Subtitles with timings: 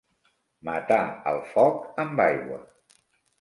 [0.69, 1.01] Matar
[1.33, 2.59] el foc amb aigua.